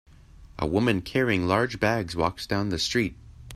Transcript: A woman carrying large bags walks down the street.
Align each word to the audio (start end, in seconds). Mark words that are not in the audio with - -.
A 0.57 0.65
woman 0.65 1.03
carrying 1.03 1.45
large 1.45 1.79
bags 1.79 2.15
walks 2.15 2.47
down 2.47 2.69
the 2.69 2.79
street. 2.79 3.15